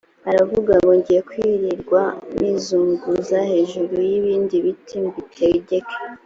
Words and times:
aravuga 0.29 0.71
ngo 0.79 0.91
ngiye 0.99 1.21
kwirirwa 1.29 2.01
nizunguza 2.37 3.37
hejuru 3.51 3.93
y’ibindi 4.09 4.55
biti 4.65 4.95
mbitegeka 5.05 5.95